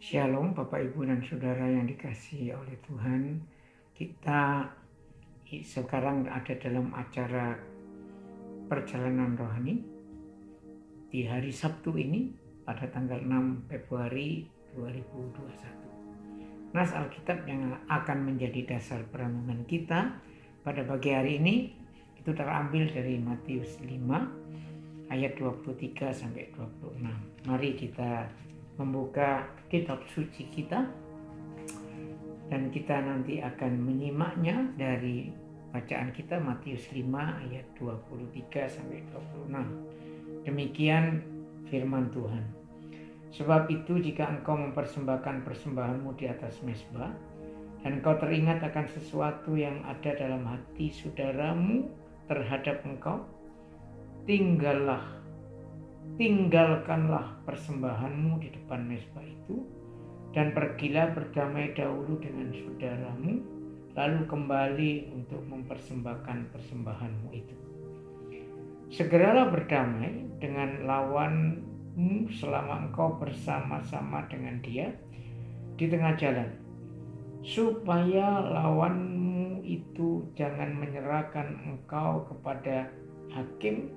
[0.00, 3.36] Shalom Bapak Ibu dan Saudara yang dikasihi oleh Tuhan.
[3.92, 4.64] Kita
[5.44, 7.52] sekarang ada dalam acara
[8.64, 9.84] perjalanan rohani
[11.12, 12.32] di hari Sabtu ini
[12.64, 16.72] pada tanggal 6 Februari 2021.
[16.72, 20.16] Nas Alkitab yang akan menjadi dasar perenungan kita
[20.64, 21.76] pada pagi hari ini
[22.16, 27.04] itu terambil dari Matius 5 ayat 23 sampai 26.
[27.44, 28.48] Mari kita
[28.80, 30.88] membuka kitab suci kita
[32.48, 35.28] dan kita nanti akan menyimaknya dari
[35.70, 37.06] bacaan kita Matius 5
[37.46, 39.04] ayat 23 sampai
[39.46, 40.48] 26.
[40.48, 41.22] Demikian
[41.70, 42.42] firman Tuhan.
[43.30, 47.14] Sebab itu jika engkau mempersembahkan persembahanmu di atas mesbah
[47.86, 51.86] dan engkau teringat akan sesuatu yang ada dalam hati saudaramu
[52.26, 53.22] terhadap engkau,
[54.26, 55.19] tinggallah,
[56.16, 59.66] tinggalkanlah persembahanmu di depan mesbah itu
[60.30, 63.42] dan pergilah berdamai dahulu dengan saudaramu,
[63.98, 67.56] lalu kembali untuk mempersembahkan persembahanmu itu.
[68.90, 71.62] Segeralah berdamai dengan lawan
[72.30, 74.94] selama engkau bersama-sama dengan dia
[75.74, 76.48] di tengah jalan
[77.40, 82.88] supaya lawanmu itu jangan menyerahkan engkau kepada
[83.32, 83.88] hakim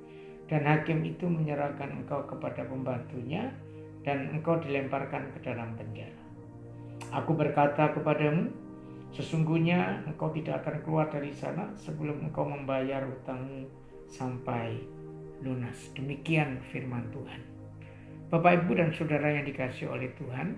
[0.52, 3.52] dan hakim itu menyerahkan engkau kepada pembantunya
[4.04, 6.20] dan engkau dilemparkan ke dalam penjara.
[7.16, 8.52] Aku berkata kepadamu,
[9.16, 13.70] sesungguhnya engkau tidak akan keluar dari sana sebelum engkau membayar hutangmu
[14.12, 14.82] sampai
[15.42, 15.92] lunas.
[15.96, 17.42] Demikian firman Tuhan.
[18.34, 20.58] Bapak, Ibu, dan Saudara yang dikasih oleh Tuhan,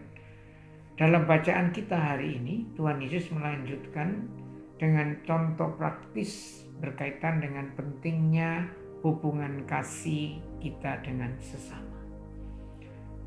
[0.95, 4.31] dalam bacaan kita hari ini, Tuhan Yesus melanjutkan
[4.80, 8.72] dengan contoh praktis berkaitan dengan pentingnya
[9.05, 12.01] hubungan kasih kita dengan sesama.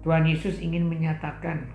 [0.03, 1.71] Tuhan Yesus ingin menyatakan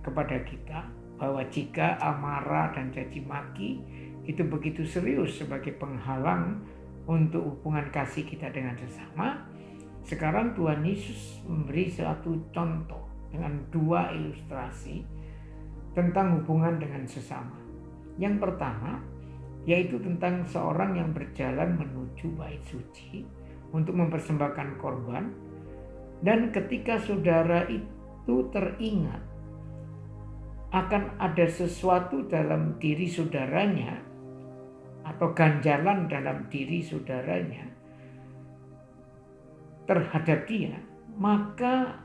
[0.00, 0.88] kepada kita
[1.20, 3.84] bahwa jika amarah dan caci maki
[4.24, 6.64] itu begitu serius sebagai penghalang
[7.04, 9.44] untuk hubungan kasih kita dengan sesama,
[10.00, 15.04] sekarang Tuhan Yesus memberi satu contoh dengan dua ilustrasi
[15.92, 17.56] tentang hubungan dengan sesama.
[18.16, 19.04] Yang pertama
[19.66, 23.26] yaitu tentang seorang yang berjalan menuju bait suci
[23.74, 25.34] untuk mempersembahkan korban
[26.22, 29.20] dan ketika saudara itu teringat
[30.72, 34.02] akan ada sesuatu dalam diri saudaranya
[35.06, 37.76] atau ganjalan dalam diri saudaranya
[39.86, 40.74] terhadap dia,
[41.14, 42.02] maka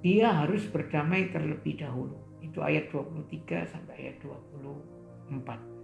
[0.00, 2.14] dia harus berdamai terlebih dahulu.
[2.38, 5.81] Itu ayat 23 sampai ayat 24.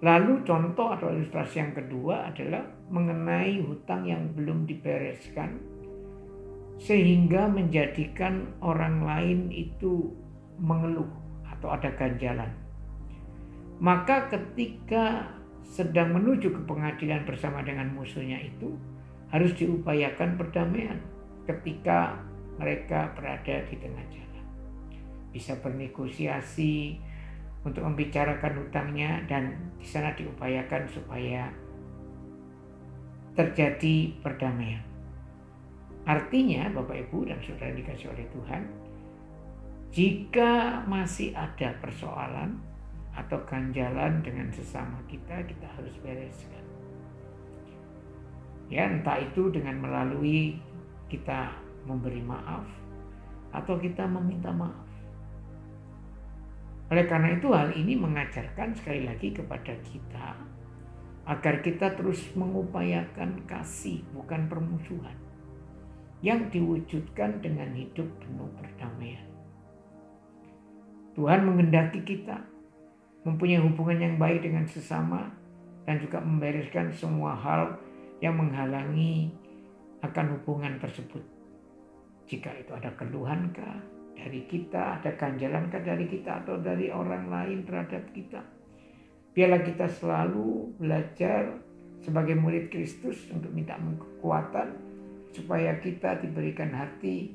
[0.00, 5.60] Lalu contoh atau ilustrasi yang kedua adalah mengenai hutang yang belum dibereskan
[6.80, 10.08] sehingga menjadikan orang lain itu
[10.56, 11.12] mengeluh
[11.44, 12.48] atau ada ganjalan.
[13.80, 15.28] Maka ketika
[15.60, 18.72] sedang menuju ke pengadilan bersama dengan musuhnya itu,
[19.28, 20.96] harus diupayakan perdamaian
[21.44, 22.16] ketika
[22.56, 24.44] mereka berada di tengah jalan.
[25.30, 26.96] Bisa bernegosiasi
[27.64, 31.52] untuk membicarakan hutangnya dan di sana diupayakan supaya
[33.36, 34.82] terjadi perdamaian.
[36.08, 38.62] Artinya Bapak Ibu dan Saudara dikasih oleh Tuhan,
[39.92, 42.56] jika masih ada persoalan
[43.12, 46.60] atau ganjalan dengan sesama kita, kita harus bereskan
[48.70, 50.54] ya entah itu dengan melalui
[51.10, 51.50] kita
[51.84, 52.62] memberi maaf
[53.50, 54.86] atau kita meminta maaf.
[56.90, 60.34] Oleh karena itu hal ini mengajarkan sekali lagi kepada kita
[61.30, 65.14] agar kita terus mengupayakan kasih bukan permusuhan
[66.20, 69.22] yang diwujudkan dengan hidup penuh perdamaian.
[71.14, 72.42] Tuhan mengendaki kita
[73.22, 75.30] mempunyai hubungan yang baik dengan sesama
[75.86, 77.78] dan juga membereskan semua hal
[78.18, 79.30] yang menghalangi
[80.02, 81.22] akan hubungan tersebut.
[82.26, 88.04] Jika itu ada keluhankah dari kita, ada ganjalankah dari kita atau dari orang lain terhadap
[88.12, 88.40] kita.
[89.30, 91.54] Biarlah kita selalu belajar
[92.00, 94.74] sebagai murid Kristus untuk minta kekuatan
[95.30, 97.30] supaya kita diberikan hati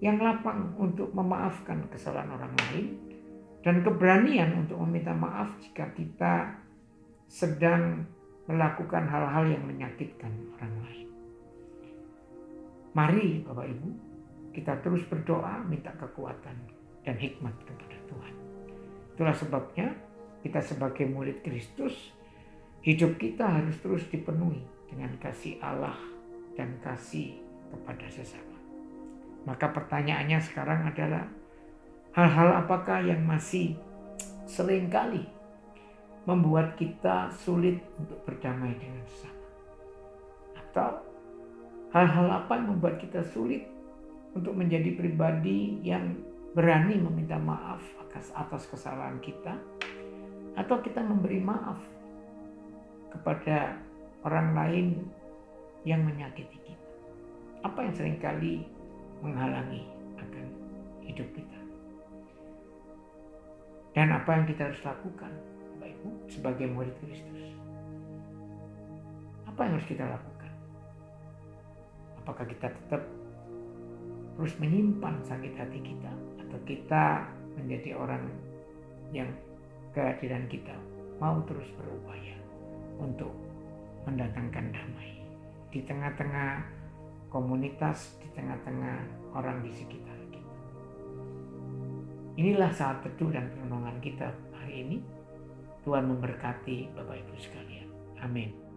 [0.00, 2.86] yang lapang untuk memaafkan kesalahan orang lain
[3.60, 6.56] dan keberanian untuk meminta maaf jika kita
[7.28, 8.08] sedang
[8.48, 11.08] melakukan hal-hal yang menyakitkan orang lain.
[12.90, 14.09] Mari Bapak Ibu,
[14.50, 16.56] kita terus berdoa minta kekuatan
[17.06, 18.34] dan hikmat kepada Tuhan.
[19.14, 19.88] Itulah sebabnya
[20.40, 22.12] kita sebagai murid Kristus,
[22.82, 25.96] hidup kita harus terus dipenuhi dengan kasih Allah
[26.58, 27.38] dan kasih
[27.70, 28.56] kepada sesama.
[29.46, 31.24] Maka pertanyaannya sekarang adalah,
[32.10, 33.78] Hal-hal apakah yang masih
[34.42, 35.22] sering kali
[36.26, 39.46] membuat kita sulit untuk berdamai dengan sesama?
[40.58, 40.90] Atau
[41.94, 43.62] hal-hal apa yang membuat kita sulit
[44.34, 46.14] untuk menjadi pribadi yang
[46.54, 47.82] berani meminta maaf
[48.34, 49.58] atas kesalahan kita?
[50.58, 51.78] Atau kita memberi maaf
[53.14, 53.78] kepada
[54.26, 54.86] orang lain
[55.86, 56.86] yang menyakiti kita?
[57.64, 58.66] Apa yang sering kali
[59.22, 59.86] menghalangi
[60.18, 60.46] akan
[61.06, 61.58] hidup kita?
[63.90, 65.32] Dan apa yang kita harus lakukan,
[65.74, 67.58] Bapak Ibu, sebagai murid Kristus?
[69.50, 70.52] Apa yang harus kita lakukan?
[72.22, 73.02] Apakah kita tetap
[74.40, 76.08] terus menyimpan sakit hati kita,
[76.40, 77.28] atau kita
[77.60, 78.24] menjadi orang
[79.12, 79.28] yang
[79.92, 80.72] kehadiran kita
[81.20, 82.40] mau terus berupaya
[82.96, 83.36] untuk
[84.08, 85.20] mendatangkan damai
[85.68, 86.64] di tengah-tengah
[87.28, 89.04] komunitas, di tengah-tengah
[89.36, 90.56] orang di sekitar kita.
[92.40, 94.98] Inilah saat teduh dan renungan kita hari ini.
[95.84, 97.92] Tuhan memberkati Bapak Ibu sekalian.
[98.24, 98.69] Amin.